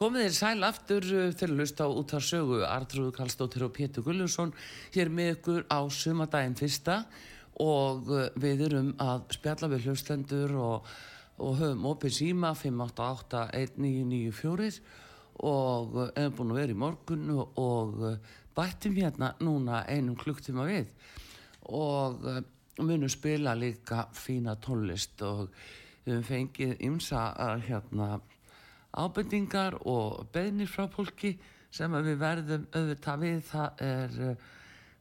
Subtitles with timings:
[0.00, 1.04] Komið þér sæl aftur
[1.36, 4.48] til að lusta á út af sögu Artrúð Kallstóttir og Pétur Gullusson
[4.94, 7.04] hér með ykkur á sumadaginn fyrsta
[7.60, 10.88] og uh, við erum að spjalla við hlustendur og,
[11.36, 14.80] og höfum opið síma 5881994
[15.44, 18.00] og uh, erum búin að vera í morgun og,
[18.56, 20.88] bættum hérna núna einum klukktíma við
[21.76, 22.24] og
[22.80, 25.52] munum spila líka fína tónlist og
[26.08, 28.16] við höfum fengið ymsa að hérna
[28.96, 31.36] ábendingar og beðnir frá fólki
[31.70, 33.40] sem við verðum auðvitað við.
[33.50, 34.48] Það er, uh,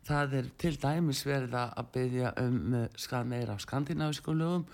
[0.09, 4.67] það er til dæmis verið að beðja um uh, skað meira af skandinavísku lögum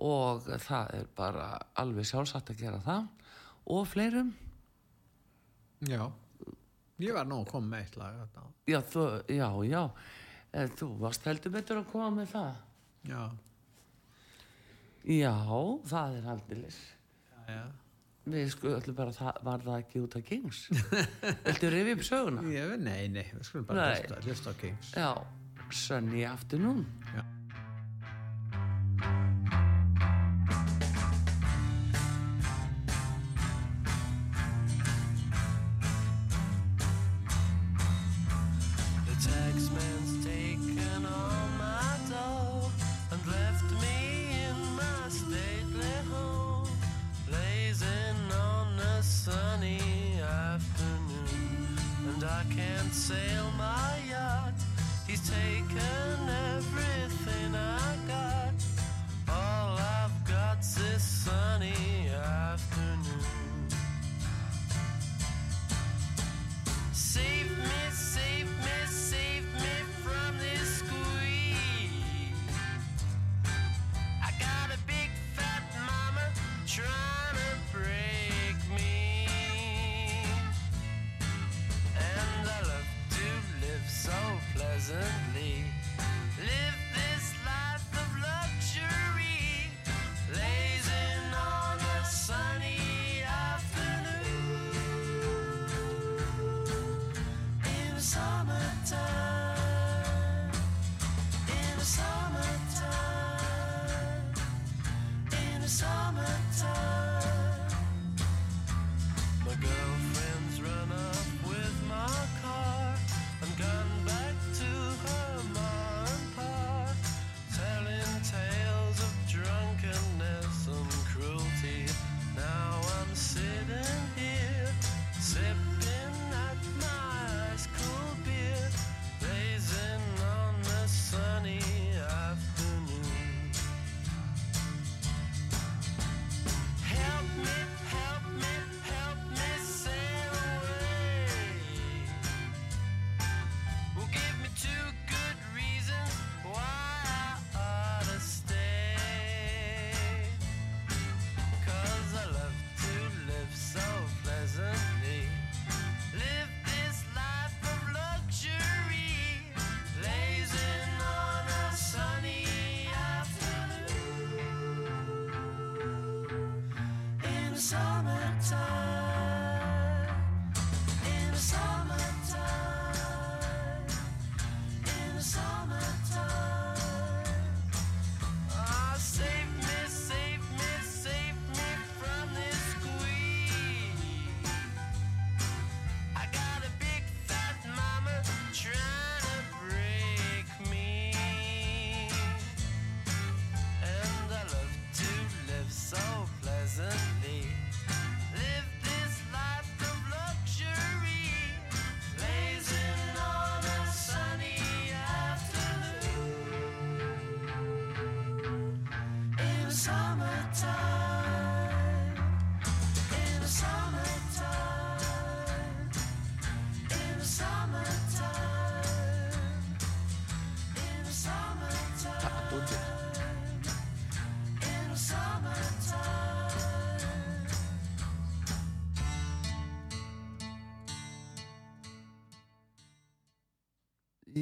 [0.00, 3.08] og það er bara alveg sjálfsagt að gera það
[3.70, 4.32] og fleirum.
[5.88, 6.04] Já,
[7.00, 8.18] ég var nú að koma með eitt lag
[8.68, 9.82] já, þú, já, já.
[10.52, 12.58] Eh, þú varst heldur betur að koma með það.
[13.08, 13.22] Já,
[15.08, 15.34] já,
[15.88, 17.62] það er aldilis já, já.
[18.34, 20.62] Við sko öllum bara það, var það ekki út af Kings
[21.46, 22.46] viltu rifja upp söguna?
[22.80, 23.90] Nei, nei, við skulum bara
[24.24, 24.94] hlusta á Kings.
[24.96, 25.10] Já,
[25.70, 27.22] Sunny Afternoon Já.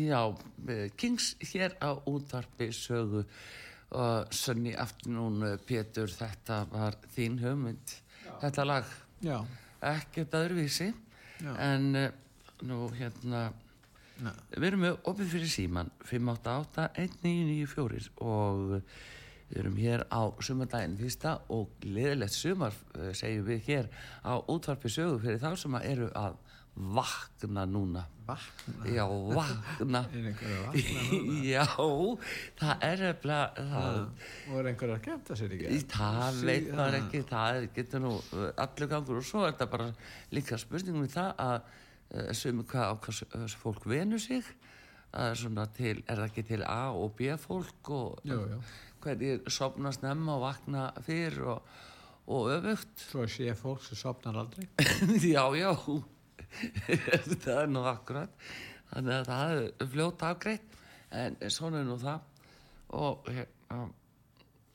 [0.07, 0.23] Já,
[0.69, 3.25] eh, Kings hér á útarpi sögu.
[3.89, 7.95] Og Sunny Afternoon eh, Pétur, þetta var þín hugmynd
[8.43, 8.85] þetta lag,
[9.25, 9.45] Já,
[9.83, 10.93] ekkert öðruvísi.
[11.39, 11.55] Já.
[11.63, 12.11] en uh,
[12.67, 13.53] nú hérna
[14.19, 14.33] Nei.
[14.57, 18.83] við erum með opið fyrir síman 588-1994 og
[19.49, 23.87] Við erum hér á sumardaginn fyrsta og leðilegt sumar eh, segjum við hér
[24.21, 26.37] á útvarpi sögu fyrir þá sem eru að
[26.79, 28.05] vakna núna.
[28.29, 28.85] Vakna.
[28.93, 30.03] Já, vakna.
[30.13, 31.43] Er einhver að vakna núna?
[31.55, 31.65] Já,
[32.61, 33.99] það er það,
[34.53, 35.71] Og er einhver að kemta sér ekki?
[35.75, 37.01] Í það veit maður já.
[37.03, 39.89] ekki, það er- getur nú uh, allur gangur og svo er þetta bara
[40.37, 44.45] líka spurningum við það að uh, sem hvað á hvað s- uh, fólk venur sig
[45.19, 48.59] er svona til, er það ekki til A og B fólk og Jú, jú.
[49.01, 51.73] hvernig sopna snemma og vakna fyrr og,
[52.29, 54.69] og öfugt Svo sé fólk sem sopnar aldrei.
[55.33, 55.73] já, já
[57.45, 58.33] það er nú akkurat
[58.89, 59.63] þannig að það er
[59.95, 60.69] fljótt afgreitt.
[61.09, 62.21] En svona er nú það.
[62.99, 63.79] Og hérna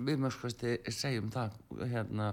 [0.04, 1.50] við mörgskvæsti segjum það
[1.92, 2.28] hérna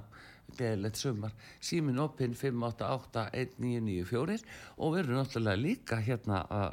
[0.56, 1.32] gleðilegt sumar.
[1.62, 4.44] Símin opinn 588-1994
[4.78, 6.72] og við erum náttúrulega líka hérna að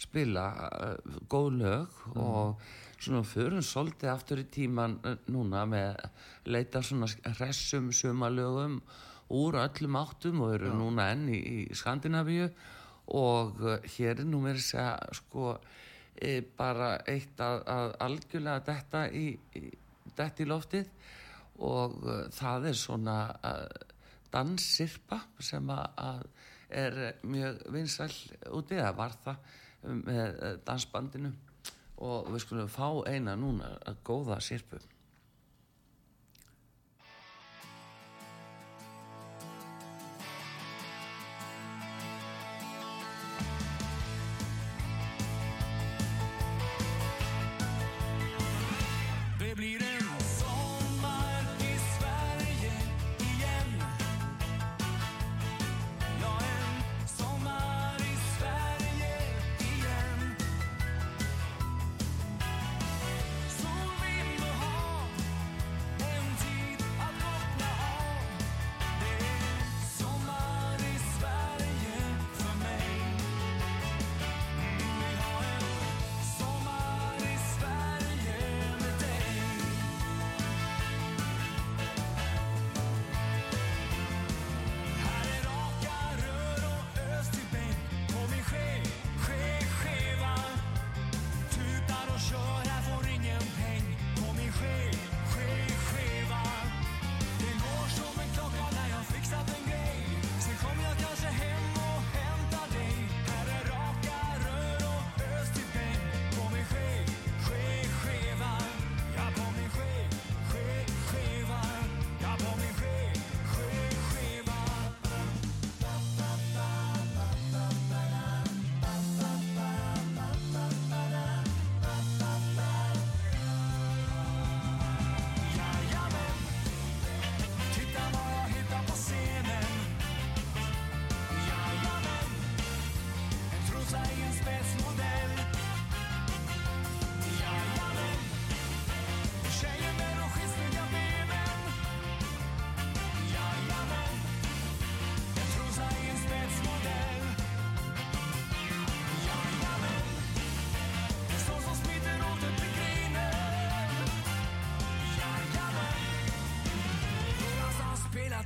[0.00, 0.44] spila
[0.74, 0.96] uh,
[1.30, 1.88] góð lög
[2.18, 2.60] og
[2.98, 5.90] svona förum svolítið aftur í tíman uh, núna með
[6.50, 7.06] leita svona
[7.38, 8.82] hressum sumalögum
[9.32, 12.48] úr öllum áttum og eru núna enn í, í Skandinavíu.
[13.14, 15.54] Og uh, hér er nú mér að segja sko
[16.16, 19.26] e, bara eitt að, að algjörlega detta í,
[19.60, 19.64] í,
[20.16, 20.88] detta í loftið.
[21.64, 23.18] Og uh, það er svona
[24.34, 26.24] danssirpa sem að, að
[26.74, 26.96] er
[27.28, 28.10] mjög vinsæl
[28.56, 29.52] úti eða var það
[30.00, 31.34] með dansbandinu.
[32.04, 34.80] Og við skulum fá eina núna að góða sirpu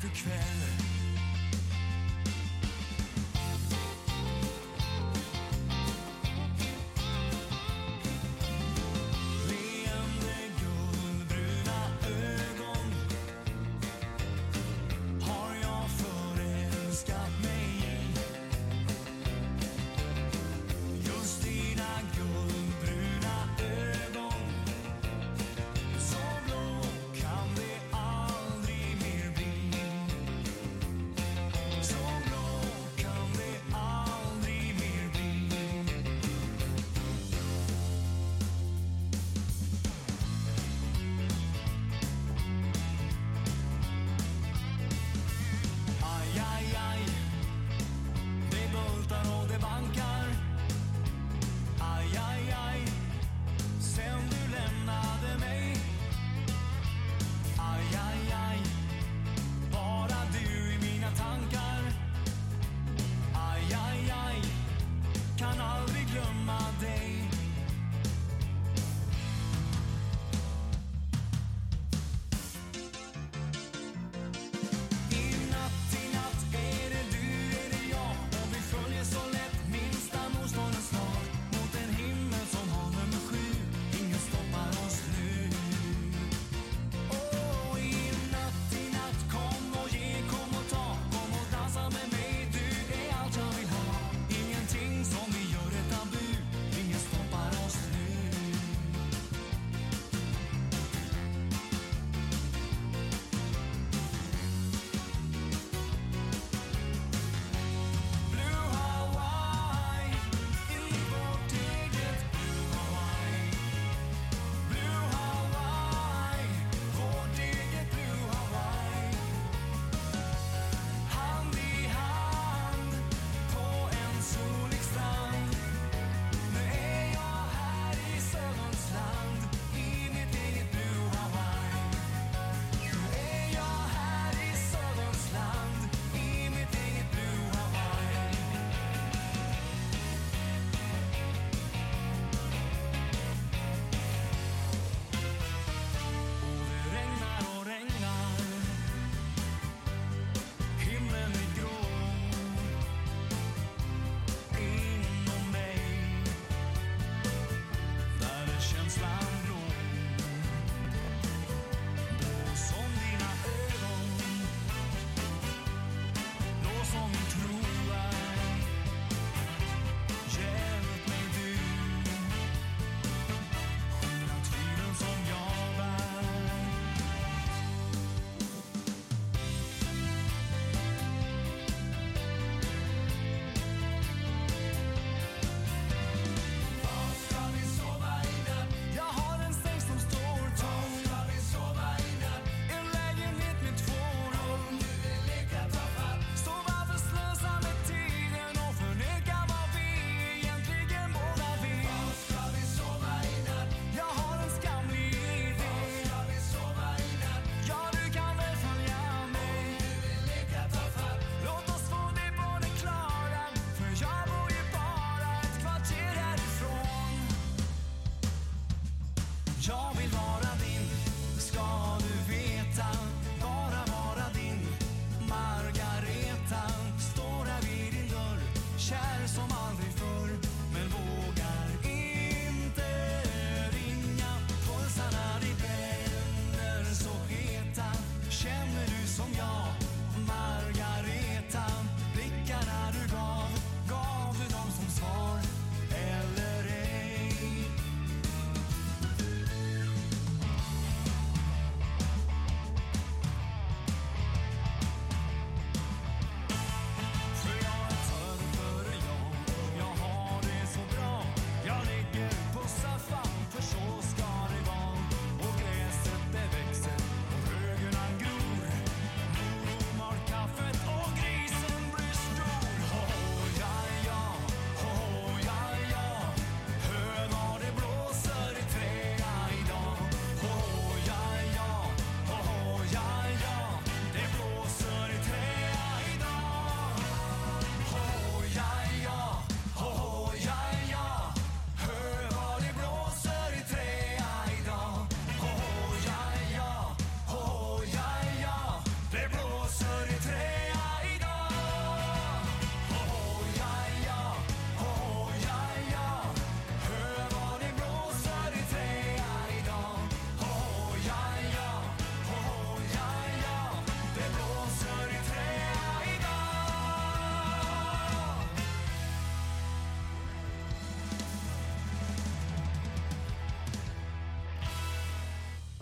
[0.01, 0.58] Konsequenz.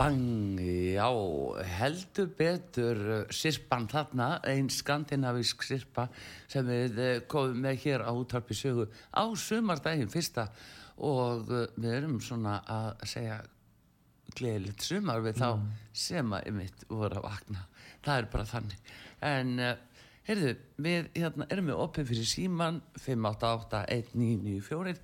[0.07, 0.59] Bang,
[0.95, 1.07] já,
[1.67, 6.05] heldur betur uh, sirpan þarna, ein skandinavísk sirpa
[6.47, 10.45] sem við uh, komum með hér á útarpi sögu á sumardaginn fyrsta
[11.03, 13.41] og uh, við erum svona að segja
[14.39, 15.49] gleðilegt sumar við þá
[15.91, 17.67] sem að ymitt voru að vakna.
[18.07, 18.95] Það er bara þannig.
[19.27, 19.53] En,
[20.27, 20.51] heyrðu,
[20.83, 24.97] við hérna, erum við opið fyrir síman 588-1994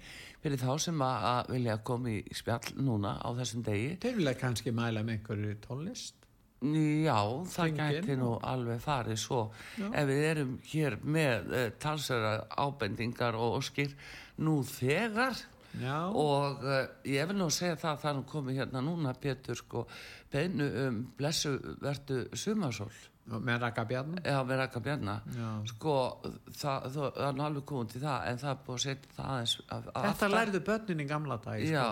[0.43, 3.91] fyrir þá sem að, vilja koma í spjall núna á þessum degi.
[4.03, 6.15] Þeir vilja kannski mæla með einhverju tónlist.
[6.63, 7.19] Já,
[7.51, 9.39] það gæti nú alveg farið svo
[9.75, 9.89] Já.
[9.99, 13.91] ef við erum hér með uh, talsara ábendingar og óskir
[14.39, 15.35] nú þegar
[15.81, 16.07] Já.
[16.07, 19.83] og uh, ég vil nú segja það að það er komið hérna núna Pétur sko
[20.31, 24.19] beinu um blessu vertu sumarsól Og Með Raka Bjarni.
[24.19, 25.49] eða með Raka Bjarna Já.
[25.71, 29.13] sko það, það, það er alveg komið til það en það er búið að setja
[29.15, 31.63] það aðeins að, Þetta lærðu börnin í gamla dag.
[31.63, 31.85] Já,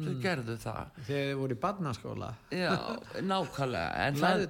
[0.00, 2.30] þau gerðu það Þegar þið voru í barnaskóla.
[2.56, 2.72] Já,
[3.20, 4.46] nákvæmlega en það,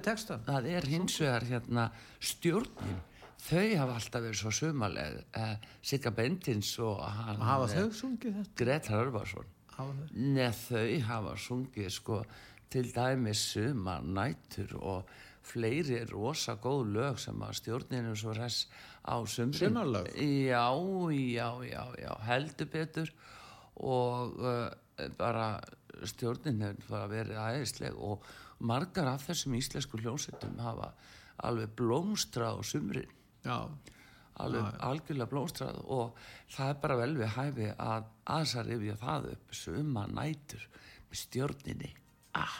[0.47, 1.87] það er hins vegar hérna
[2.31, 3.01] stjórnin
[3.41, 8.37] þau hafa alltaf verið svo sumaleg eh, Sigga Bendins og hann hafa eh, þau sungið
[8.39, 8.55] þetta?
[8.61, 10.87] Gretar Örvarsson Hafa þau?
[11.07, 12.21] Hafa sungið sko
[12.71, 15.09] til dæmis sumar nætur og
[15.45, 18.65] fleiri rosa góð lög sem að stjórninu svo res
[19.01, 19.57] á sumrin.
[19.59, 20.11] Sumarlög?
[20.17, 20.67] Já,
[21.11, 23.13] já, já, já, heldur betur
[23.81, 24.69] og uh,
[25.17, 25.55] bara
[26.07, 28.25] stjórnin hefur bara verið æðisleg og
[28.61, 30.91] margar af þessum íslensku hljónsettum hafa
[31.45, 33.13] alveg blómstrað á sumrin
[33.45, 33.57] Já.
[34.41, 36.17] alveg algjörlega blómstrað og
[36.53, 40.67] það er bara vel við hæfi að aðeins að rifja það upp suma nætur
[41.09, 41.93] með stjórninni
[42.37, 42.59] ah.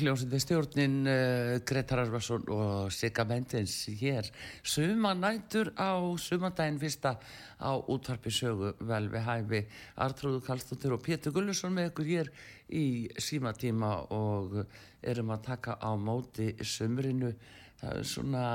[0.00, 4.28] Hljómsveitin stjórnin uh, Gretar Arvarsson og Sigga Mendins hér
[4.62, 7.16] sumanætur á sumandaginn fyrsta
[7.60, 9.60] á útvarpi sögu vel við hæfi
[10.04, 12.30] Artrúðu Kallstóttir og Pétur Gullusson með ykkur hér
[12.74, 12.84] í
[13.20, 14.62] símatíma og
[15.02, 17.34] erum að taka á móti sumrinu
[17.80, 18.46] það er svona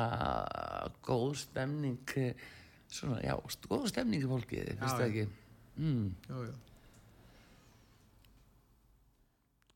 [1.05, 2.47] góð stemning eh,
[2.89, 3.35] svona, já,
[3.67, 5.09] góð stemning í fólkið, finnst það já.
[5.11, 5.27] ekki
[5.83, 6.09] mm.
[6.29, 6.57] jú, jú.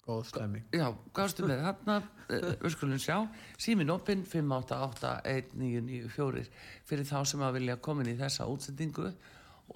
[0.08, 1.96] Góð stemming Já, gáðstu með þarna,
[2.28, 3.18] uh, við skulum sjá,
[3.62, 6.44] símin opinn 5881994
[6.89, 9.08] fyrir þá sem að vilja koma inn í þessa útsendingu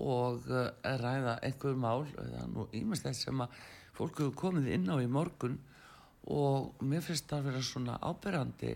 [0.04, 0.58] og uh,
[1.02, 3.50] ræða einhver mál, það er nú ímest þess sem að
[3.98, 5.58] fólk hefur komið inn á í morgun
[6.34, 8.72] og mér finnst það að vera svona áberandi,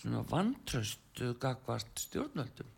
[0.00, 1.04] svona vantröst
[1.40, 2.68] gagvart stjórnvöldum.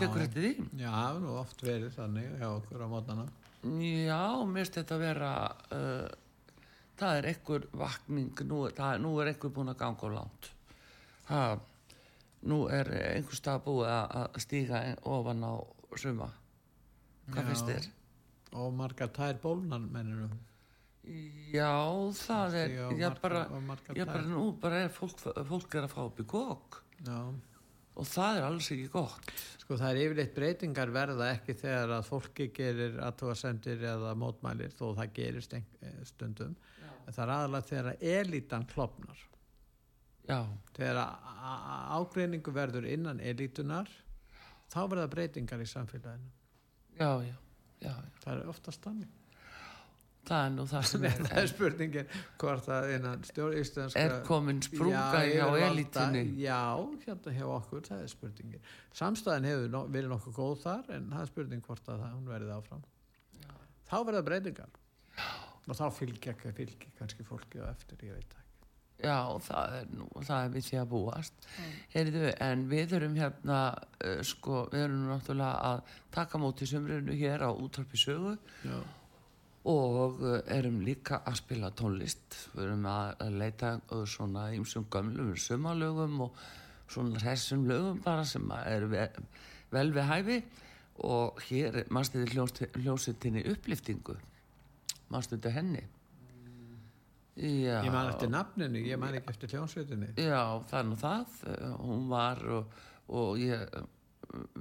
[0.00, 0.52] Tekur þetta því?
[0.80, 3.24] já, það hefur nú oft verið þannig hjá okkur á mótana.
[3.60, 5.32] Já, mér finnst þetta að vera,
[5.76, 6.08] uh,
[6.98, 10.50] það er einhver vakning, nú, það, nú er einhver búin að ganga á langt.
[11.28, 11.60] Það,
[12.50, 15.52] nú er einhver stað búið að stíga ofan á
[15.98, 16.28] suma.
[17.32, 17.88] Hvað finnst þér?
[18.56, 20.30] og margar tær bólnar mennir
[21.52, 21.68] Já,
[22.16, 25.98] það er, margar- bara, margar já bara nú bara er fólk, fólk er að fá
[26.06, 27.18] upp í kók já
[27.98, 29.30] og það er alls ekki gott.
[29.58, 34.94] Sko það er yfirleitt breytingar verða ekki þegar að fólki gerir aðtóasendir eða mótmælir þó
[34.96, 35.12] það
[35.58, 36.54] ein- eh, stundum.
[37.06, 39.18] En það er aðalega þegar að elítan klopnar.
[40.28, 40.44] Já,
[40.76, 43.88] Þegar að ágreiningu verður innan elítunar
[44.68, 46.30] þá verða breytingar í samfélaginu.
[46.98, 47.34] já, já,
[47.80, 47.94] já, já.
[48.24, 49.08] Það er oftast þannig.
[50.28, 52.10] Það er nú það sem er, það er spurningin
[52.42, 54.02] hvort að innan stjórn íslenska...
[54.04, 56.24] er komin sprunga hjá yfirvalda- elitinni.
[56.42, 56.60] Já,
[57.06, 58.66] hérna hjá okkur, það er spurningin.
[58.98, 62.28] Samstæðan hefur no, verið nokkuð góð þar en það er spurning hvort að það, hún
[62.34, 62.84] verið áfram.
[63.88, 64.76] Þá verða breytingar.
[65.68, 68.44] Og þá fylgja, fylgja kannski fólki á eftir, ég veit ekki.
[68.98, 69.14] Já,
[69.46, 71.44] það er nú, það er við því að búast.
[71.92, 73.58] Heyrðu, en við erum hérna,
[74.02, 78.34] uh, sko, við erum nú náttúrulega að taka móti sumrinu hér á útvarpi sögu
[78.66, 78.78] Já.
[79.64, 82.38] Og uh, erum líka að spila tónlist.
[82.54, 83.74] Við erum að, að leita
[84.06, 86.40] svona ímsum gömlum sumalögum og
[86.88, 89.04] svona þessum lögum bara sem að ve
[89.68, 90.38] vel við hæfi
[91.04, 94.16] og hér mannstu þið hljósitinni uppliftingu.
[95.12, 95.84] Mannstu þetta henni?
[97.38, 97.84] Já.
[97.84, 100.08] Ég man eftir nafninu, ég man ekki eftir hljónsveitinni.
[100.18, 101.36] Já, er nú það.
[101.46, 102.72] Eh, Hún var og,
[103.14, 103.84] og ég eh,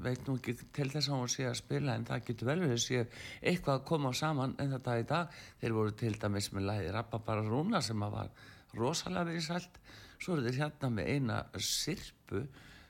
[0.03, 2.83] veit nú ekki til þess að hún sé að spila en það getur vel verið
[2.83, 3.01] sé
[3.41, 5.39] eitthvað að koma saman en þetta í dag.
[5.61, 8.31] Þeir voru til dæmis með læði Rappabara Rúna sem að var
[8.77, 9.81] rosalega verið sælt.
[10.17, 12.45] Svo eru þeir hérna með eina sirpu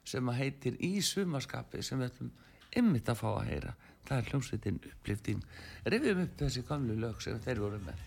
[0.08, 2.36] sem að heitir Í sumaskapi sem við ætlum
[2.78, 3.74] ymmit að fá að heyra.
[4.08, 5.42] Það er hljómsveitin upplifting.
[5.92, 8.06] Rifjum upp þessi gamlu lög sem þeir voru með.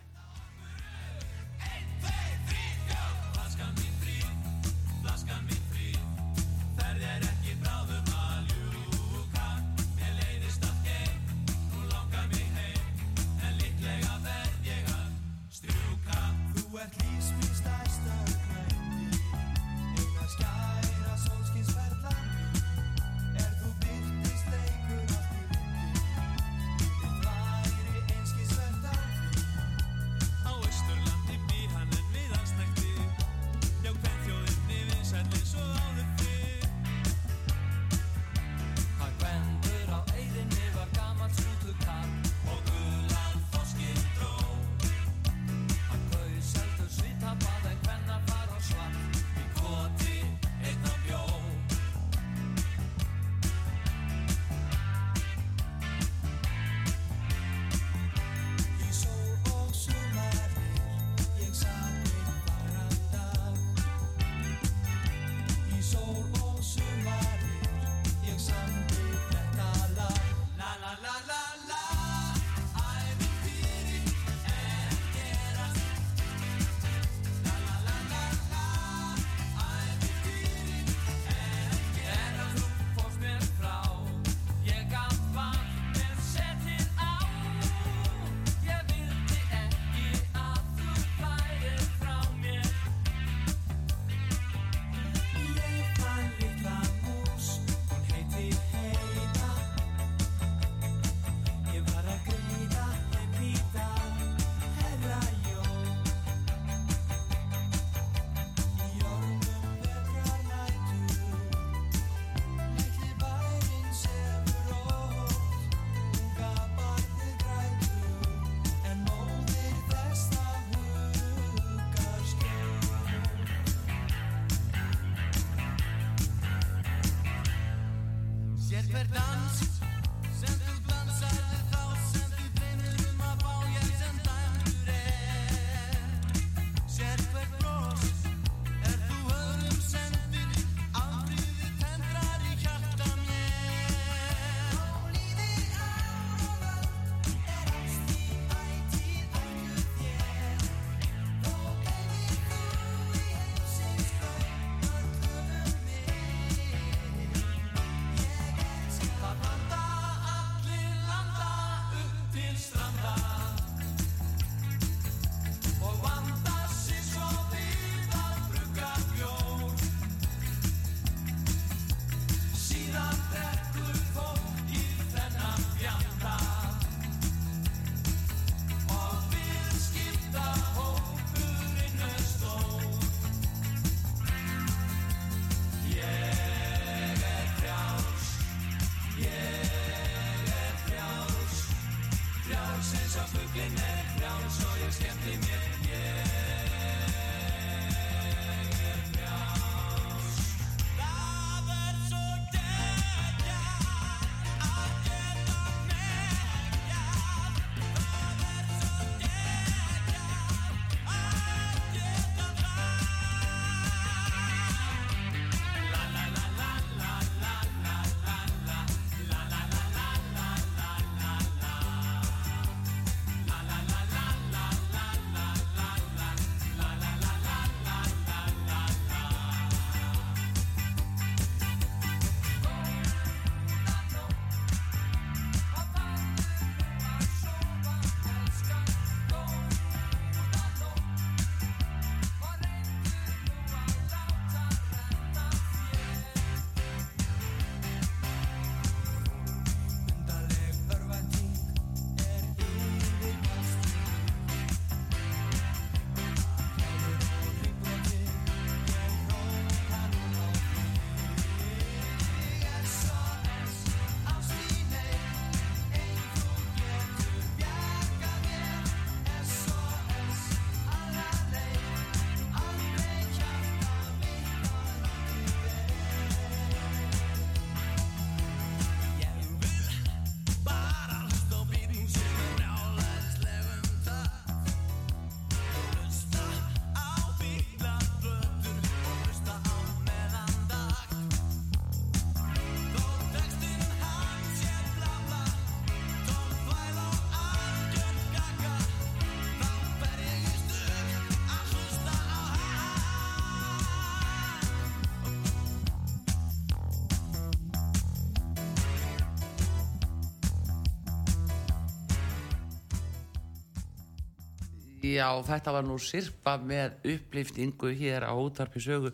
[315.10, 319.10] Já, þetta var nú sirpa með upplýftingu hér á útarpi sögu.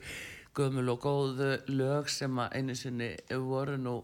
[0.57, 3.95] Gömul og góð lög sem að einu sinni voru nú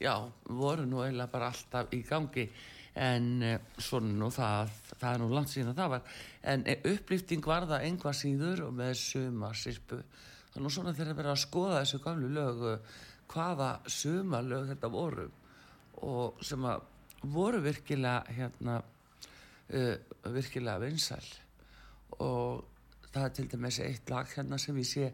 [0.00, 0.14] já,
[0.44, 2.46] voru nú eiginlega bara alltaf í gangi.
[2.98, 6.16] En eh, svona nú það, það er nú langt síðan það var.
[6.54, 10.00] En eh, upplýfting var það einhvað síður og með suma sirpu.
[10.54, 12.64] Er nú svona þegar verið að skoða þessu gamlu lög
[13.28, 15.28] hvaða suma lög þetta voru
[16.08, 16.86] og sem að
[17.34, 18.78] voru virkilega hérna
[19.74, 21.28] uh, virkilega vinsæl.
[22.18, 22.64] Og
[23.12, 25.10] það er til dæmis eitt lag hérna sem ég sé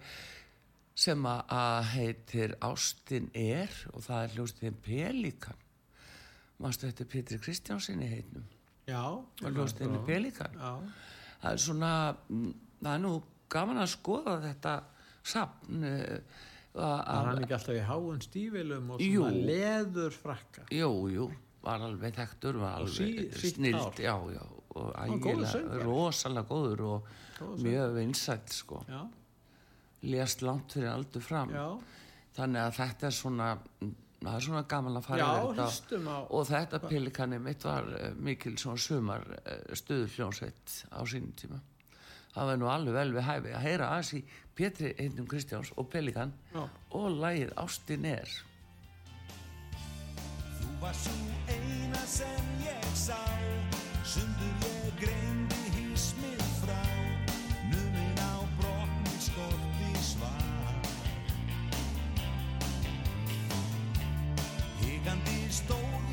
[0.95, 5.57] sem að- heitir Ástin er og það er hljóstiðin Pelikan.
[6.63, 8.45] Mástu þetta Pétri Kristjánsinni heitnum
[8.87, 9.03] Já.
[9.19, 10.55] og hljóstiðin Pelikan.
[10.55, 10.79] Já.
[11.43, 11.93] það er svona
[12.29, 13.15] mm, það er nú
[13.51, 14.77] gaman að skoða þetta
[15.25, 15.85] sapn
[16.75, 20.65] Var hann ekki alltaf í háun stífilum og svona leður frakka?
[20.75, 21.27] Jú, jú,
[21.65, 24.01] var alveg þekktur, var sí- alveg sítt snild, hár.
[24.05, 29.01] já, já, og ægilega, rosalega góður og Góður mjög vinsætt, sko, Já.
[30.05, 31.67] lést langt fyrir aldur fram, Já.
[32.37, 33.49] þannig að þetta er svona,
[34.25, 38.57] það er svona gaman að fara Já, þetta og þetta pelikanni mitt var uh, mikil
[38.61, 41.61] svona sumar uh, stuðuhljónsveit á sínum tíma.
[42.35, 44.23] Það var nú alveg vel við hæfi að heyra aðeins í
[44.59, 46.33] Pétri Einnum Kristjáns og Pelikan
[46.91, 48.31] og lagið Ástin er.
[50.85, 51.13] Var svo
[51.49, 53.17] eina sem ég sá.
[54.05, 56.83] Sundur ég greindi hísmið frá
[57.71, 60.77] Numin á brotni skorti svar.
[64.83, 66.04] Higandi stóð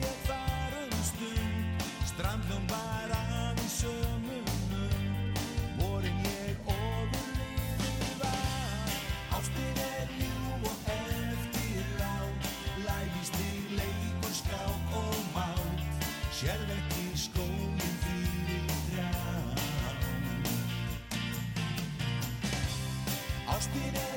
[23.62, 24.11] Ástin er blettin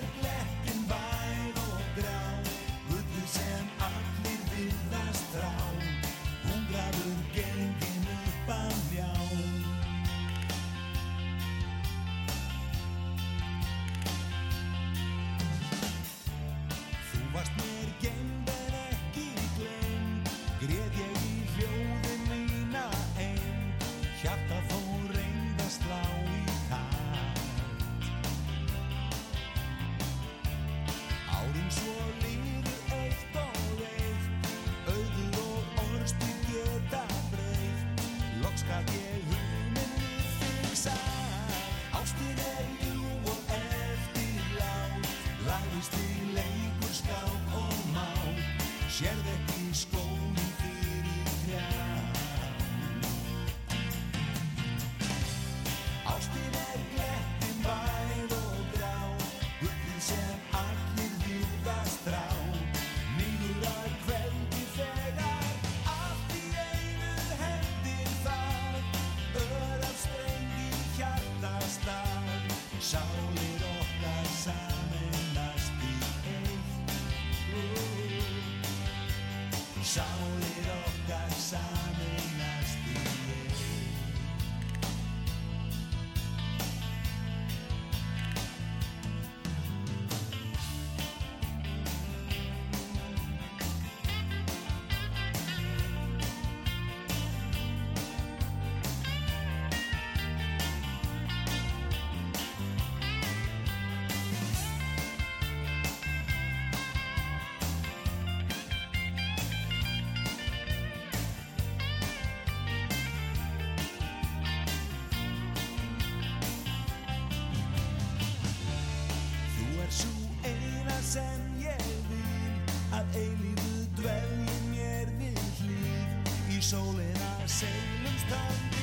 [128.34, 128.73] come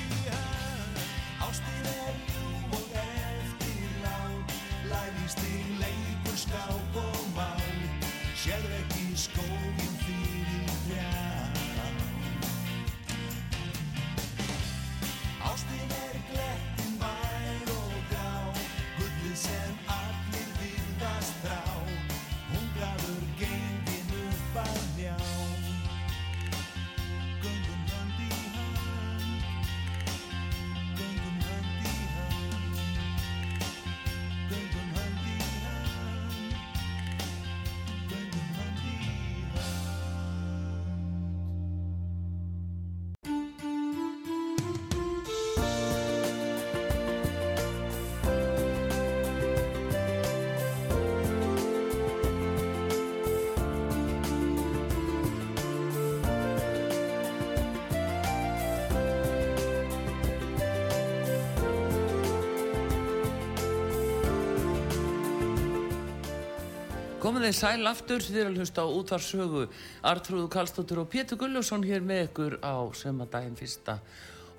[67.21, 69.69] Komið þið sæl aftur þið eru að hlusta á útvarsögu
[70.09, 74.01] Artrúðu Karlsdóttir og Pétur Gullarsson hér með ykkur á sema daginn fyrsta.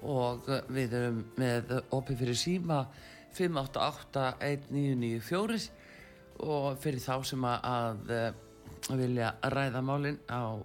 [0.07, 2.87] Og við erum með opið fyrir síma
[3.35, 5.75] 5881994
[6.47, 8.31] og fyrir þá sem að, eh,
[8.95, 10.63] vilja ræða málin á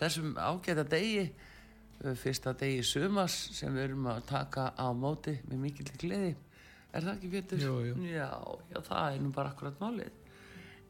[0.00, 5.58] þessum ágæta degi eh, fyrsta degi sumas sem við erum að taka á móti með
[5.66, 6.32] mikill gleði.
[6.94, 7.60] Er það ekki Pétur?
[7.60, 7.94] Jú, jú.
[8.08, 8.32] Já,
[8.72, 10.19] já, það er nú bara akkurat málið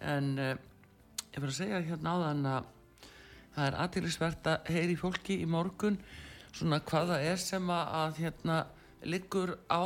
[0.00, 0.54] en uh,
[1.30, 2.68] ég var að segja hérna áðan að
[3.54, 5.98] það er aðeinsvert að heyri fólki í morgun
[6.54, 8.58] svona hvað það er sem að, að hérna
[9.06, 9.82] liggur á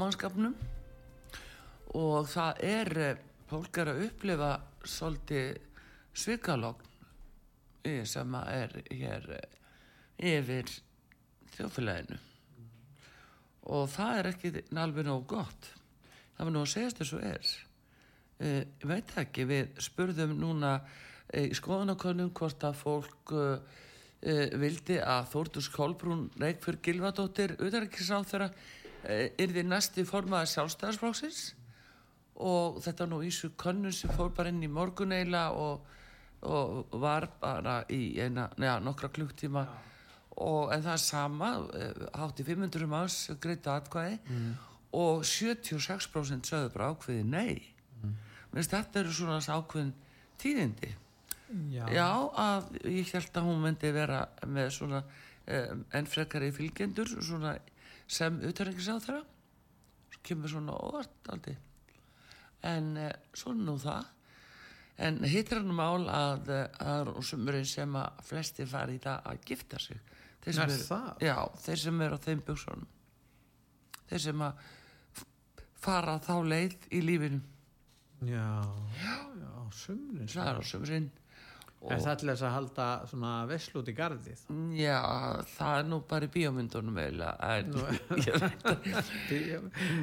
[0.00, 0.54] mannskapnum.
[1.98, 3.20] Og það er eh,
[3.50, 4.52] fólk er að upplifa
[4.88, 5.58] svolítið
[6.16, 6.88] svikalogn
[7.84, 9.58] eh, sem að er hér eh,
[10.32, 10.72] yfir
[11.56, 12.20] þjóðfélaginu.
[13.72, 15.68] Og það er ekki alveg nóg gott.
[16.32, 17.52] Það var nú að segjast þessu er.
[17.52, 17.71] uh,
[18.42, 23.80] ég veit ekki, við spurðum núna uh, í skoðanakönnum hvort að fólk uh,
[24.62, 31.42] vildi að Þórtus Kolbrún Reykjörg Gilvadóttir þeirra uh, yrði næsti formaði sjálfstæðarsflóksins
[32.42, 35.86] og þetta nú ísu könnun sem fór bara inn í morgun eiginlega og,
[36.48, 39.66] og var bara í eina, neða, nokkra klukktíma
[40.42, 44.16] og en það er sama eh, hátti 500 manns greita atkvæði
[44.96, 47.71] og 76% sögðu bara ákveði nei
[48.52, 48.62] mm.
[48.68, 49.92] þetta eru svona ákveðin
[50.42, 50.92] tíðindi.
[51.72, 51.84] Já.
[51.92, 52.06] já
[52.40, 57.58] að ég held að hún myndi vera með svona um, enn frekari fylgjendur svona
[58.08, 59.22] sem uthverjengis á þeirra
[60.24, 61.56] kemur svona óvart aldrei
[62.62, 64.08] en uh, svona nú það.
[65.02, 69.46] En hittir hann mál að það er sumurinn sem að flesti fari í það að
[69.48, 70.00] gifta sig.
[70.44, 72.86] Þeir sem Er eru- já, þeir sem eru á þeim buksunum
[74.12, 74.70] þeir sem að
[75.82, 77.40] fara þá leið í lífinu
[78.28, 78.46] Já,
[79.02, 80.28] já, já, sumrin.
[80.30, 81.10] það er á sumurinn
[81.90, 84.42] Er það til þess að halda svona vesl út í gardið?
[84.78, 84.98] Já,
[85.56, 87.32] það er nú bara í bíómyndunum eiginlega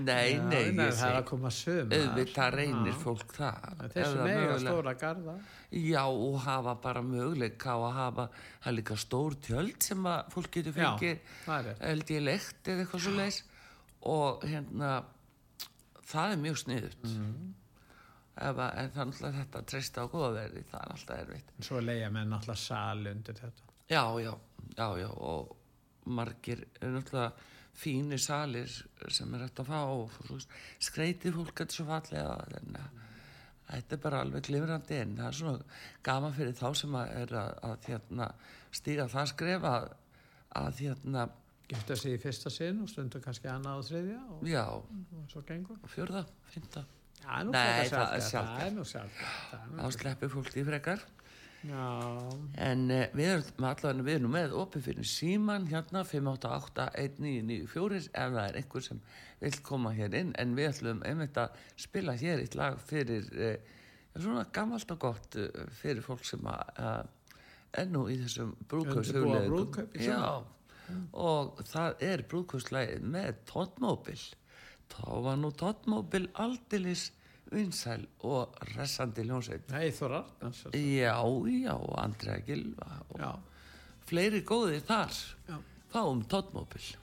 [0.04, 1.94] Nei, Já, nei, það er að koma sömur.
[1.96, 5.36] auðvitað reynir fólk það það mega stóra garda.
[5.72, 10.52] Já, og hafa bara möguleika að hafa það er líka stór tjöld sem að fólk
[10.58, 13.40] getur Já, fengið það held ég leikt eða eitthvað svo leis
[14.10, 14.92] og hérna
[16.10, 17.54] það er mjög sniðut Mhm.
[18.40, 21.54] Ef að, en það er náttúrulega þetta að treysta á góðaverði, það er alltaf erfitt.
[21.68, 23.70] Svo leiða með náttúrulega sal undir þetta.
[23.90, 24.34] Já, já,
[24.78, 25.56] já, já og
[26.20, 27.48] margir er náttúrulega
[27.80, 28.72] fínir salir
[29.14, 30.16] sem er hægt að fá og
[30.84, 33.04] skreitið fólk þetta svo fallega en að,
[33.70, 37.36] þetta er bara alveg glimrandi en það er svona gaman fyrir þá sem að er
[37.40, 38.32] að, að hérna,
[38.82, 39.92] stíga það skref að,
[40.64, 41.30] að hérna,
[41.70, 46.24] Gifta sig í fyrsta sinn og stundu kannski annað og þriðja og, já, og fjörða,
[46.50, 46.82] fynda
[47.30, 47.86] Það er nú Nei, frekar
[48.90, 49.54] sjálfgæft.
[49.78, 51.00] þá sleppir fólk í frekar.
[51.68, 51.84] Já,
[52.64, 58.38] En uh, við erum allavega við erum með opið fyrir síman hérna 588-1994 ef það
[58.46, 59.02] er einhver sem
[59.42, 60.32] vil koma hér inn.
[60.40, 61.50] En við ætlum einmitt að
[61.80, 63.58] spila hér eitt lag fyrir uh,
[64.16, 65.48] svona gammalt og gott uh,
[65.82, 67.04] fyrir fólk sem að uh,
[67.78, 68.52] er nú í þessum
[70.00, 70.22] í Já,
[71.14, 74.22] og það er brúðkaupslægið með Tottmobil.
[74.90, 77.12] Þá var nú Tottmobil aldilis
[77.52, 79.70] vinsæl og resandi ljónsveit.
[79.72, 81.18] nei, Þór Arnars Já,
[81.50, 83.32] já, Andrea Gilva og Já,
[84.10, 85.14] fleiri góðir þar.
[85.50, 85.58] Já.
[85.94, 86.96] Fáum tóttmóbil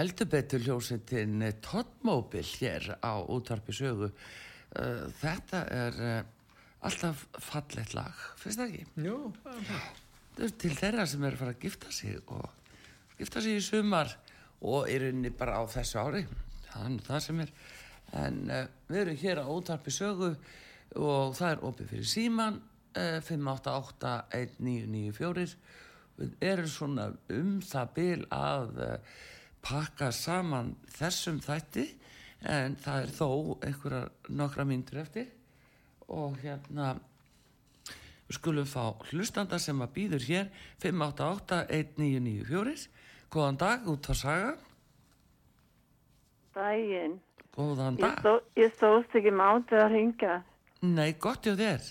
[0.00, 4.08] heldur betur hljómsveitin Tottmobil hér á útvarpi sögu.
[4.70, 6.22] Uh, þetta er uh,
[6.86, 8.84] alltaf fallegt lag finnst það ekki?
[9.04, 9.64] Jú, það er
[10.46, 12.46] er til þeirra sem er að fara að gifta sig og
[13.18, 14.08] gifta sig í sumar
[14.60, 16.22] og í rauninni bara á þessu ári.
[16.70, 17.50] Það er nú það sem er.
[18.22, 20.30] En uh, við erum hér á útarpi sögu
[20.96, 22.56] og það er opið fyrir síman
[22.96, 25.54] uh, 5881994
[26.20, 28.68] við erum svona um það bil að
[29.62, 31.84] pakka saman þessum þætti
[32.48, 33.28] en það er þó
[33.66, 35.26] einhverjar nokkra myndur eftir
[36.08, 36.94] og hérna
[38.30, 40.46] Við skulum fá hlustanda sem að býður hér
[40.84, 42.84] 588-1994.
[43.34, 44.52] Góðan dag, út á saga.
[46.54, 47.16] Dægin.
[47.56, 48.38] Góðan Ég, dag.
[48.54, 50.36] ég stóðst ekki mátið að ringa.
[50.86, 51.82] Nei, gott hjá þér.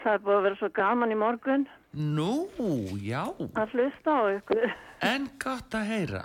[0.00, 2.48] Það er búið að vera svo gaman í morgun Nú,
[3.04, 4.64] já, að hlusta á ykkur.
[5.04, 6.24] en gott að heyra.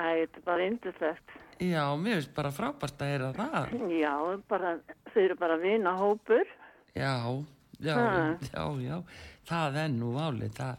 [0.00, 1.32] Æ, þetta er bara yndislegt.
[1.60, 3.74] Já, mér finnst bara frábært að heyra það.
[4.00, 4.12] Já,
[4.48, 4.70] bara,
[5.12, 6.46] þau eru bara vina hópur.
[6.96, 7.12] Já,
[7.84, 8.38] já, Ha.
[8.48, 8.96] já, já.
[9.50, 10.54] Það er nú válið.
[10.56, 10.76] Það,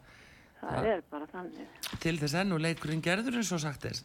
[0.62, 1.70] Það er bara þannig.
[2.04, 3.98] Til þess enn og leikurinn gerður eins og sagt er.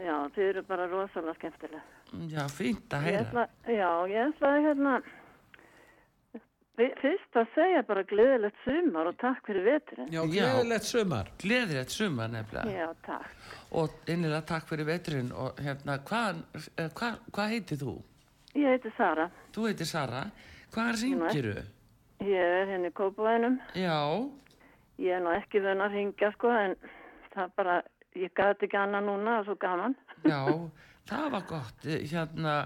[0.00, 1.82] Já, þið eru bara rosalega skemmtilega.
[2.30, 3.24] Já, fínt að Ég heyra.
[3.26, 4.94] ætla, já, ég ætlaði hérna
[7.00, 10.08] fyrst að segja bara gleðilegt sumar og takk fyrir veturinn.
[10.14, 10.30] Já, Já.
[10.32, 11.28] gleðilegt sumar.
[11.42, 12.72] Gleðilegt sumar nefnilega.
[12.72, 13.26] Já, takk.
[13.70, 16.40] Og innilega takk fyrir veturinn og hérna, hvað
[16.98, 17.92] hva, hva heitir þú?
[18.58, 19.28] Ég heiti Sara.
[19.54, 20.24] Þú heitir Sara.
[20.74, 21.54] Hvað ringiru?
[22.20, 23.60] Ég er hérna í Kópavænum.
[23.78, 23.96] Já,
[25.00, 26.74] Ég er nú ekki vön að ringja sko en
[27.32, 27.76] það bara,
[28.20, 29.94] ég gæti ekki annað núna, það er svo gaman.
[30.28, 30.40] já,
[31.08, 31.86] það var gott.
[31.86, 32.56] Eh, Hérna,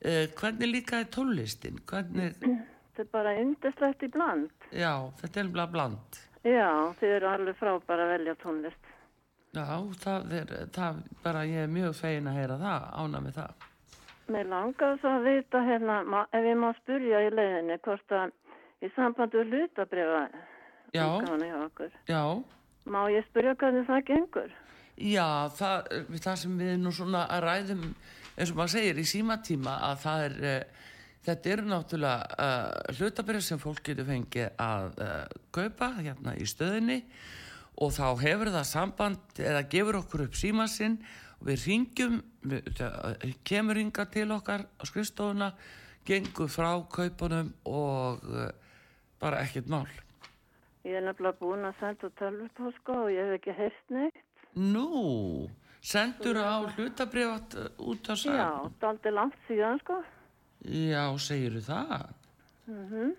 [0.00, 1.82] uh, hvernig líkaði tónlistin?
[1.84, 4.48] Hvernig, Þetta er bara yndislegt í bland.
[4.72, 6.18] já, þetta er bara bland.
[6.44, 8.88] Já, þið eru alveg frábæra að velja tónlist.
[9.52, 13.66] Já, það er, það bara, ég er mjög fegin að heyra það, ána með það.
[14.32, 15.96] Mér langar svo að vita hérna,
[16.32, 18.32] ef ég má spurja í leiðinni, hvort að
[18.80, 20.22] í sambandi við hlutabrifa
[20.92, 21.92] Já, hjá okkur.
[22.08, 22.22] já.
[22.88, 24.56] Má ég spurja hvernig það gengur?
[24.96, 25.28] Já,
[25.58, 27.84] það, það sem við nú svona ræðum,
[28.38, 30.88] eins og maður segir í símatíma, að það er, uh,
[31.28, 37.02] þetta eru náttúrulega uh, hlutabrið sem fólk getur fengið að uh, kaupa hérna í stöðinni
[37.04, 37.41] og
[37.80, 40.98] þá hefur það samband eða gefur okkur upp síma sinn
[41.40, 42.18] og við ringjum,
[43.44, 45.52] kemur ringa til okkar á skrifstofuna,
[46.06, 48.22] gengur frá kaupunum og
[49.22, 49.88] bara ekkert mál.
[50.82, 54.22] Ég er nefnilega búin að senda tölvupóska og ég hef ekki heist neitt.
[54.58, 55.48] Nú,
[55.80, 58.34] sendur á hlutabrið út á sag?
[58.34, 58.50] Já,
[58.90, 60.00] aldrei langt síðan sko.
[60.66, 62.08] Já, segirðu það?
[62.66, 63.14] Mm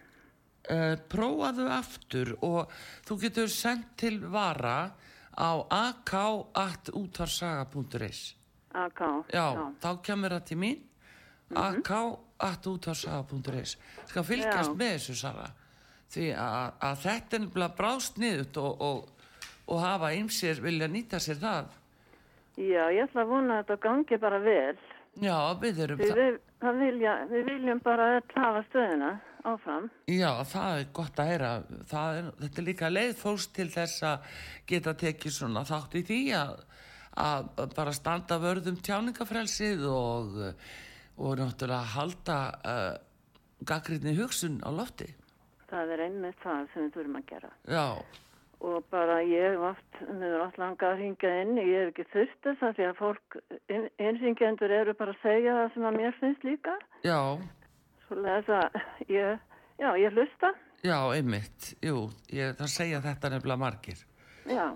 [0.63, 2.71] Uh, prófaðu aftur og
[3.03, 4.95] þú getur sendt til vara
[5.35, 8.19] á ak.útvarsaga.is
[8.73, 9.01] AK.
[9.33, 9.45] Já,
[9.83, 10.77] þá kemur það til mín.
[11.53, 13.75] Ak.útvarsaga.is
[14.07, 14.75] Skal fylgjast Já.
[14.79, 15.49] með þessu, Sara.
[16.13, 18.97] Því að, þetta er nefnilega brást niður og, og,
[19.67, 21.65] og hafa ymsir vilja nýta sér það.
[22.55, 24.77] Já, ég ætla að vona að þetta gangi bara vel.
[25.19, 26.17] Já, við erum Við, það.
[26.23, 26.33] við,
[26.63, 28.05] það vilja, við viljum bara
[28.37, 29.11] hafa stöðina
[29.47, 29.89] áfram.
[30.11, 31.51] Já, það er gott að heyra.
[31.83, 34.27] Er, þetta er líka leið fólks til þess að
[34.69, 36.55] geta tekið svona þátt í því að,
[37.27, 40.41] að bara standa vörðum tjáningafrelsið og,
[41.19, 42.93] og náttúrulega halda uh,
[43.67, 45.11] gaggrinni hugsun á lofti.
[45.69, 47.55] Það er einmitt það sem við þurfum að gera.
[47.71, 47.87] Já,
[48.63, 52.05] Og bara ég hef oft, mér er alltaf langað að ringja inn, ég hef ekki
[52.13, 53.35] þurft þess að því að fólk,
[53.75, 56.75] inn, innringjendur eru bara að segja það sem að mér finnst líka.
[57.03, 57.17] já,
[58.13, 59.39] Svo þess að ég,
[59.81, 60.53] já, ég hlusta.
[60.83, 61.73] já, einmitt.
[61.83, 64.03] Jú, ég, það segja þetta nefnilega margir.
[64.49, 64.67] Já.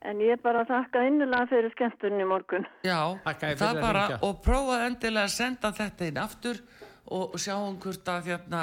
[0.00, 2.64] En ég bara þakka innilega fyrir skemmtunni í morgun.
[2.86, 4.20] Já, það að bara hringja.
[4.24, 6.62] og prófa endilega að senda þetta inn aftur
[7.10, 8.62] og sjáum hvort að, hérna,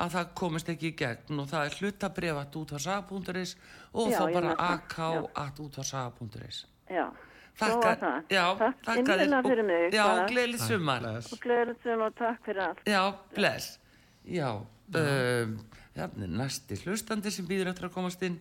[0.00, 3.56] að það komist ekki í gegn og það er hlutabrefat út á saga.is
[3.92, 5.28] og Já, þá ég bara veit það.
[5.44, 7.06] ak út á saga.is Já.
[7.12, 8.18] Svo Þakka, það.
[8.32, 9.86] já, þakka þér fyrir mig.
[9.94, 11.32] Já, gleðilegt sumar Bless.
[11.34, 12.82] Og gleðilegt sem og takk fyrir allt.
[12.88, 13.02] Já,
[13.36, 13.78] bless
[14.22, 15.54] Já, um,
[15.96, 18.38] hérna er næsti hlustandi sem býður eftir að komast inn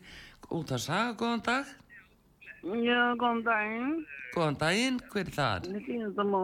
[0.53, 1.69] út á saga, góðan dag
[2.61, 3.95] Já, góðan daginn.
[4.35, 5.69] Góðan daginn, hver er það?
[5.73, 6.43] Mér finnst það má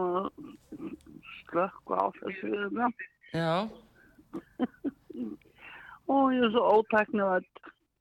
[1.48, 2.88] slökku á þessu hérna.
[3.32, 3.52] Já,
[6.08, 7.46] Og ég er svo ótæknu að,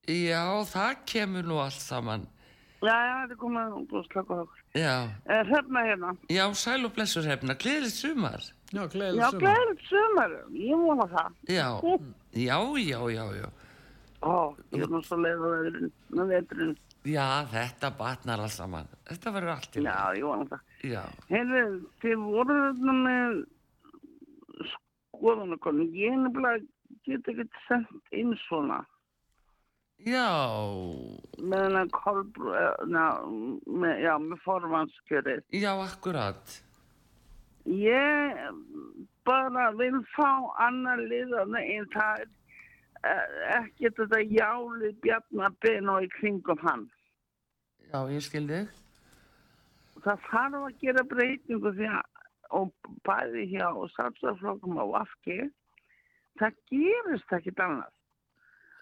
[0.08, 2.24] já, það kemur nú allt saman
[2.82, 4.62] já, já, þetta er komið og slökku á okkur.
[4.78, 4.96] Já,
[5.38, 6.12] Er hérna hérna?
[6.30, 8.42] Já, sæl og blessur hefna, gleðilegt sumar.
[8.72, 9.42] Já, Já, gleðilegt sumar.
[9.46, 10.36] gleðilegt sumar.
[10.54, 11.32] Ég vona það.
[11.48, 11.68] Já,
[12.34, 13.50] já, já, já, já.
[14.22, 16.78] Ó, ég er svo leið á veðurinn, með veturinn.
[17.08, 18.88] Já, þetta batnar alls saman.
[19.08, 20.20] Þetta verður allt í Já, lagi.
[20.20, 20.62] ég vona það.
[20.92, 21.62] Já, Heyrðu,
[22.02, 23.38] þið voru þarna með
[25.14, 25.86] skoðunarkonu.
[25.98, 26.66] Ég nefnilega
[27.08, 28.97] get ekki sendt inn svona já,
[30.06, 32.54] með hennar kolbrú,
[32.92, 33.06] na,
[33.66, 35.44] með, já, með formannskjörið.
[35.52, 36.58] já, akkurat.
[37.68, 38.44] Ég
[39.28, 40.30] bara vil fá
[40.64, 42.30] annar liðana en það er
[43.12, 46.86] eh, ekki þetta jáli bjarnabinn og í kringum hann.
[47.90, 48.70] Já, ég skil þig.
[50.06, 52.06] Það þarf að gera breytingu því að
[52.56, 52.72] og
[53.08, 55.40] bæði hjá samstaflokkum á Vafki
[56.40, 57.94] það gerist ekkit annað.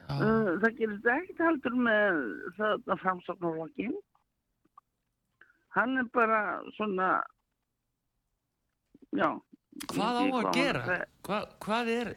[0.06, 2.20] Uh, það gerist ekkit heldur með
[2.60, 3.96] þetta framsóknarflokkin.
[5.76, 6.42] Hann er bara
[6.78, 7.08] svona
[9.16, 9.30] já.
[9.92, 10.82] hvað á að hvað gera?
[10.86, 12.12] hann er- Hva, hvað er,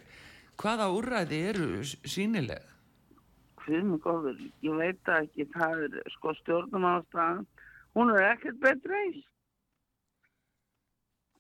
[0.60, 2.62] hvaða úrræði eru s- sýnileg?
[3.62, 7.42] Hvað með góður, ég veit það ekki, það er sko stjórnumáðstæðan,
[7.96, 9.24] hún er ekkert betri eins.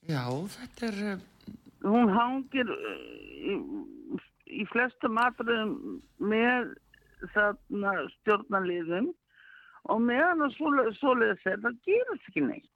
[0.08, 0.24] Já,
[0.56, 1.18] þetta er, eh,
[1.84, 4.18] Hún hangir uh,
[4.48, 5.74] í, flestum atriðum
[6.18, 6.74] með
[7.34, 9.10] þarna stjórnarliðum
[9.88, 12.70] og meðan að svoleiðis er, það gerist ekki neitt.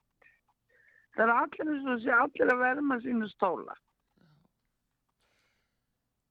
[1.12, 3.76] Það er allir eins og sé allir að verma sínu stóla.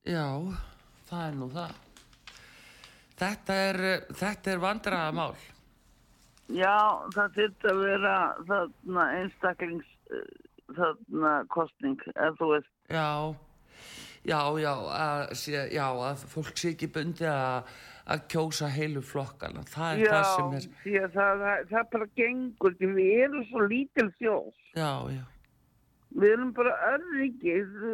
[0.09, 0.25] Já,
[1.09, 1.79] það er nú það.
[3.21, 3.79] Þetta er,
[4.17, 5.35] þetta er vandræðamál.
[6.51, 6.77] Já,
[7.13, 8.15] það þurft að vera
[8.49, 10.31] þarna einstaklings eh,
[10.75, 12.73] þarna kostning, ef þú veist.
[12.89, 13.05] Já,
[14.25, 17.71] já, já, að, sé, já, að fólk sé ekki bundi að,
[18.11, 19.63] að kjósa heilu flokkana.
[19.71, 23.65] Það er Já, það sem er, að það, það, það bara gengur við erum svo
[23.71, 24.53] lítil þjóð.
[24.75, 25.23] já, já,
[26.11, 27.53] Við erum bara örriki,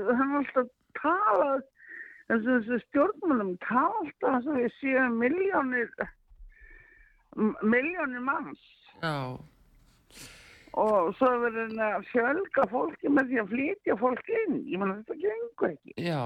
[0.10, 1.60] hann er alltaf talað,
[2.28, 5.92] eins og þessu stjórnmálum tala alltaf eins og við séum miljónir,
[7.62, 8.64] miljónir manns.
[9.04, 9.38] já,
[10.78, 14.58] Og svo verður hann að fjölga fólki með því að flytja fólk inn.
[14.70, 15.94] Ég menn þetta gengur ekki.
[16.06, 16.22] já,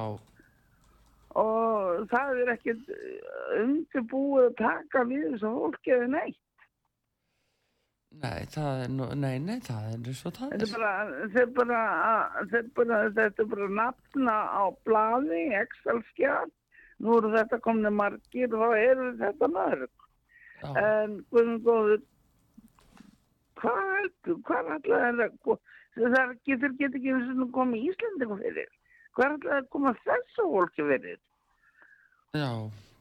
[1.40, 2.90] Og það er ekkert
[3.62, 6.40] undirbúið að taka við þessu fólki eða neitt.
[8.22, 10.92] nei, það er nú, nei, nei, það er eins og það er bara,
[11.22, 11.80] þetta er bara,
[12.42, 16.52] þetta er bara, þetta er bara nafna á blaði, Excel-skjál.
[17.02, 19.90] Nú eru þetta komni margir og þá eru þetta mörg.
[20.62, 22.04] Já, En guðum góður,
[23.62, 25.58] hvað heldur, hvað ætlaði er það,
[25.98, 28.72] það er þeir get ekki eins og komið Íslandingum fyrir.
[29.18, 31.20] Hvað ætlaði að koma þessu fólki fyrir?
[32.32, 32.52] já,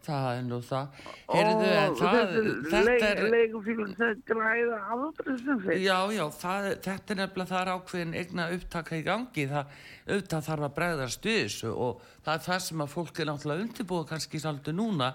[0.03, 1.03] það er nú það.
[1.31, 2.33] Heyrðu, en það,
[2.73, 5.83] þetta er, Leigufílum það græða aldrei sem fyrir.
[5.85, 9.79] Já, já, það, þetta er nefnilega það er ákveðin eigna upptaka í gangi, það
[10.11, 13.67] auðvitað þarf að bregðast við þessu og það er það sem að fólk er náttúrulega
[13.69, 15.13] undirbúið kannski svolítið núna,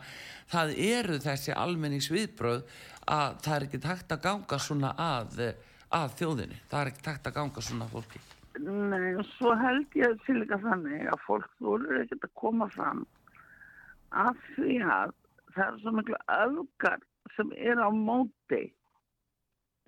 [0.54, 2.64] það eru þessi almenningsviðbröð
[3.12, 5.42] að það er ekki takt að ganga svona að,
[5.94, 8.22] að þjóðinni, það er ekki takt að ganga svona að fólki.
[8.66, 13.04] Nei, og svo held ég til líka þannig að fólk þúlur ekkert að koma fram
[14.16, 15.12] af því að
[15.56, 17.04] það er svo miklu öfgar
[17.36, 18.62] sem er á móti,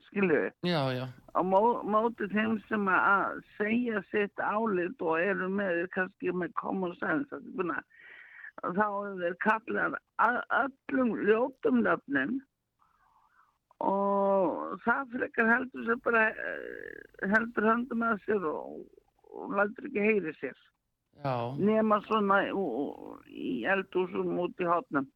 [0.09, 5.85] skilju, Já, já, á mó, móti þeim sem að segja sitt álit og eru með
[5.95, 7.73] kannski með common sense, er
[8.65, 9.97] að þá eru þeir kallar
[10.59, 12.39] öllum ljótum nöfnum
[13.83, 18.79] og það frekar heldur sér bara eh, heldur höndum að sér og,
[19.33, 20.55] og lætur ekki heyri sér
[21.23, 22.55] já, nema svona í,
[23.29, 25.09] í eldúsum út í hotnum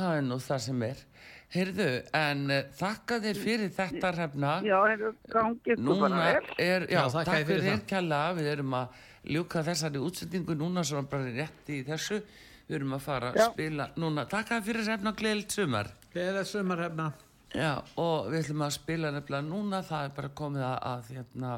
[0.00, 1.04] það er nú það sem er.
[1.50, 4.52] Heyrðu, en uh, þakka þér fyrir þetta hrefna.
[4.62, 9.00] já, hefur gangið ykkur bara vel er, já, takk fyrir þér kella, við erum að
[9.34, 12.20] ljúka þessari útsendingu núna svona bara rétt í þessu,
[12.68, 13.48] við erum að fara að Já.
[13.50, 15.90] spila núna, takk fyrir hrefna gleðilt sumar.
[16.14, 17.10] Gleðið sumarhefna.
[17.50, 21.52] Já, og við ætlum að spila nefnilega núna, það er bara komið að, að hérna,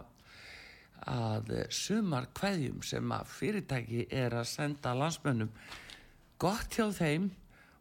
[1.13, 5.51] að sumar kveðjum sem að fyrirtæki er að senda landsmönnum.
[6.41, 7.29] Gott hjá þeim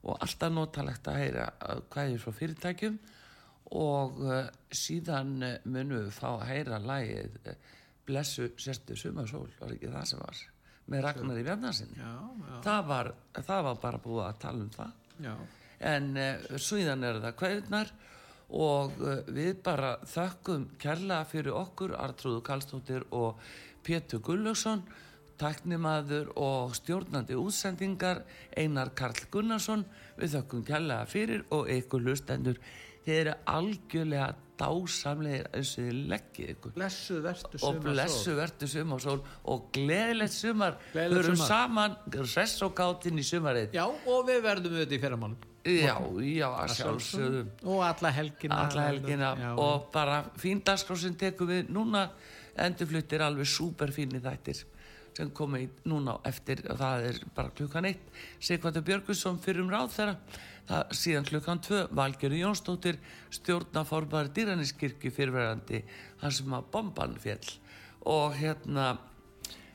[0.02, 1.48] og alltaf notalegt að heyra
[1.94, 3.00] kveðjur frá fyrirtækjum.
[3.72, 7.70] Og uh, síðan uh, munum við fá að heyra lægið uh,
[8.04, 10.42] Blessu sérstu sumarsól, var ekki það sem var?
[10.92, 11.46] Með Ragnar í
[11.96, 12.12] já,
[12.66, 14.96] Það var, það var bara búið að tala um það.
[15.24, 15.36] Já.
[15.82, 17.94] En uh, síðan eru það kveðunar
[18.52, 23.42] og uh, við bara þökkum kærlega fyrir okkur Artrúðu Kallstóttir og
[23.86, 24.84] Pétur Gullugson
[25.42, 28.22] tæknimaður og stjórnandi útsendingar
[28.58, 29.86] Einar Karl Gunnarsson.
[30.20, 32.62] Við þökkum kærlega fyrir og ykkur lustendur
[33.06, 34.28] þið eru algjörlega
[34.62, 36.74] dásamlegir eins og þið leggið ykkur.
[36.76, 40.78] Blessuð vertu og blessu vertu sumarsól og gleðilegt sumar.
[40.94, 41.48] Við erum sumar.
[41.50, 43.74] saman hress og gáttinn í sumarið.
[43.78, 45.51] Já, og við verðum auðvitað í fyrramálum.
[45.66, 45.96] Já,
[46.26, 48.60] já, að sjálfsögum Og alla helgina.
[48.66, 49.32] alla helgina.
[49.38, 52.10] Já, og bara fín dagskrásin tekum við núna.
[52.58, 54.64] Endurfluttir alveg súper fínir þættir
[55.16, 56.64] sem komi í núna eftir.
[56.72, 58.10] Og það er bara klukkan eitt.
[58.40, 60.16] Sigvartur Björgusson fyrir um ráð þeirra.
[60.72, 63.00] Það síðan klukkan tvö Valgerður Jónsdóttir
[63.34, 65.82] stjórnaformaður dýraniskirkju fyrirverandi
[66.22, 67.56] þar sem að bomban fjell
[68.08, 68.92] og hérna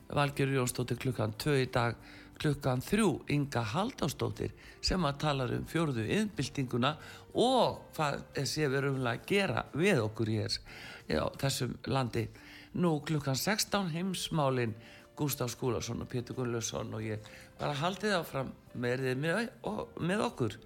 [0.09, 1.97] Valgerður Jónsdóttir klukkan 2 í dag
[2.41, 4.53] klukkan 3 Inga Halldórsdóttir
[4.84, 6.93] sem að talar um fjórðu yðnbyltinguna
[7.34, 10.32] og hvað sé við erum að gera við okkur
[11.09, 12.26] já, þessum landi.
[12.76, 14.74] Nú klukkan 16 heimsmálin
[15.16, 17.24] Gústaf Skúlason og Pétur Gunnlaugsson og ég
[17.59, 19.49] bara haldið áfram með, með,
[19.97, 20.59] með okkur.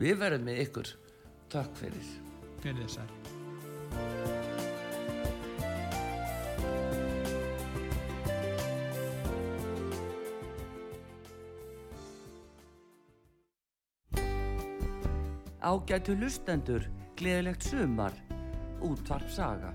[0.00, 0.94] Við verðum með ykkur.
[1.52, 2.12] Takk fyrir.
[2.64, 4.47] Gjörðu þið
[15.68, 16.84] Ágætu lustendur,
[17.18, 18.14] gleðilegt sumar,
[18.80, 19.74] útvarp saga.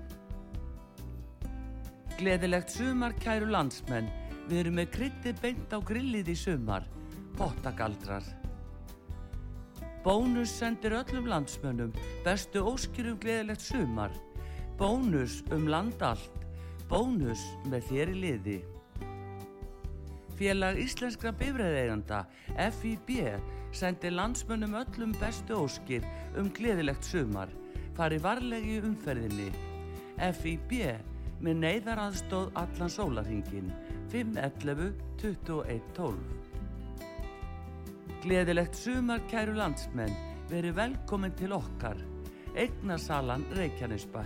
[2.18, 4.08] Gleðilegt sumar, kæru landsmenn,
[4.48, 6.88] við erum með kryttið beint á grillið í sumar,
[7.38, 8.26] pottagaldrar.
[10.02, 11.94] Bónus sendir öllum landsmönnum
[12.26, 14.10] bestu óskir um gleðilegt sumar.
[14.80, 16.42] Bónus um land allt.
[16.90, 18.60] Bónus með þér í liði.
[20.34, 22.24] Félag Íslenskra bifræðeiganda
[22.80, 23.20] FIB
[23.74, 26.04] sendir landsmönnum öllum bestu óskir
[26.38, 27.48] um gleðilegt sumar.
[27.96, 29.50] Fari varlegi umferðinni.
[30.18, 30.72] FIB
[31.42, 33.72] með neyðaraðstóð allan sólarhingin
[34.12, 36.16] 511 21 12.
[38.24, 40.14] Gleðilegt sumar kæru landsmenn,
[40.48, 41.98] verið velkomin til okkar.
[42.54, 44.24] Eignasalan Reykjanesbæ.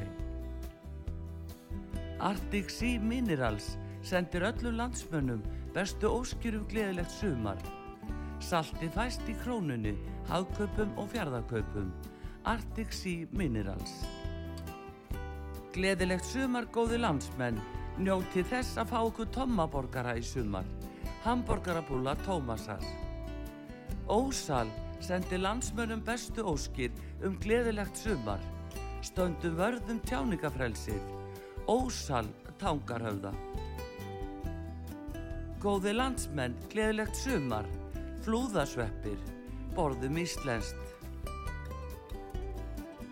[2.20, 5.42] Arctic Sea Minerals sendir öllum landsmönnum
[5.74, 7.77] bestu óskjörum gleðilegt sumar.
[8.48, 9.90] Salti fæst í krónunni,
[10.24, 11.90] hagkaupum og fjarðarkaupum.
[12.48, 13.90] Arctic Sea Minerals.
[15.74, 17.58] Gleðilegt sumar góði landsmenn,
[18.00, 20.64] njóti þess að fá okkur tommaborgara í sumar.
[21.26, 22.80] Hamborgarabúla Tómasar.
[24.08, 24.70] Ósal
[25.04, 28.40] sendi landsmönnum bestu óskir um gleðilegt sumar.
[29.04, 31.02] Stöndum vörðum tjáningafrelsið.
[31.68, 32.32] Ósal
[32.62, 33.34] tangarhöfða.
[35.60, 37.68] Góði landsmenn, gleðilegt sumar.
[38.26, 39.18] Flúðasveppir.
[39.76, 40.94] Borðum íslenskt.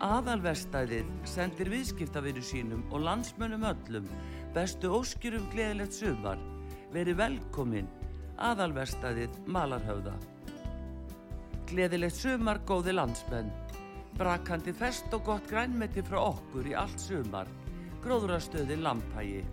[0.03, 4.09] Aðalvestæðið sendir viðskiptavinu sínum og landsmönnum öllum
[4.53, 6.41] bestu óskir um gleðilegt sumar.
[6.93, 7.87] Veri velkomin.
[8.37, 10.17] Aðalvestæðið Malarhöfða.
[11.71, 13.49] Gleðilegt sumar góði landsmenn.
[14.19, 17.49] Brakandi fest og gott grænmeti frá okkur í allt sumar.
[18.03, 19.43] Gróðrastöðin Lampægi.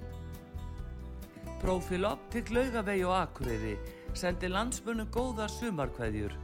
[1.63, 3.79] Profil Optik Laugavegi og Akureyri
[4.15, 6.35] sendi landsmönnum góðar sumarkveðjur.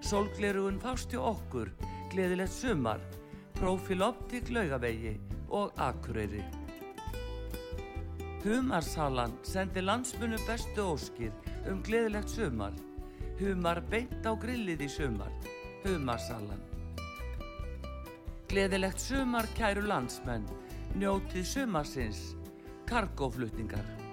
[0.00, 1.72] Sólglerugun fást hjá okkur.
[2.12, 3.00] Gleðilegt sumar.
[3.56, 5.16] Profil Optik Laugavegi
[5.48, 6.44] og Akureyri.
[8.44, 11.32] Humarsalan sendi landsmönnum bestu óskir
[11.66, 12.72] um gleðilegt sumar.
[13.40, 15.32] Humar beint á grillið í sumar.
[15.84, 16.62] Humarsalan.
[18.46, 20.46] Gleðilegt sumar kæru landsmenn.
[20.94, 22.36] Njótið sumarsins.
[22.86, 24.05] Kargóflutningar.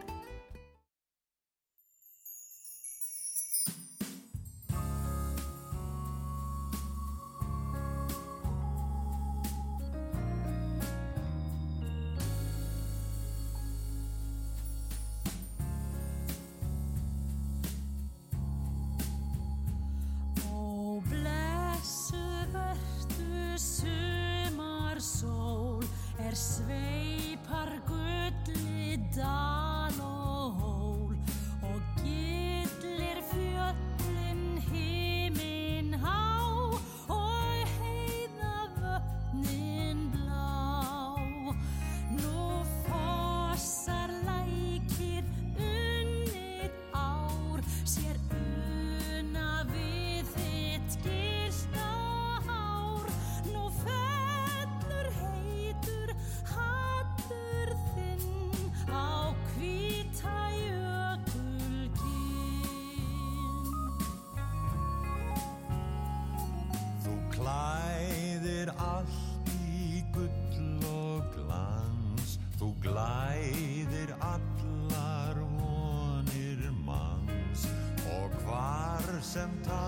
[79.33, 79.82] sometimes.